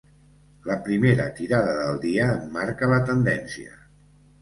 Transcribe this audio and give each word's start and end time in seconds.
La 0.69 0.77
primera 0.87 1.27
tirada 1.41 1.77
del 1.83 2.01
dia 2.09 2.27
en 2.41 2.51
marca 2.59 2.93
la 2.97 3.01
tendència. 3.15 3.83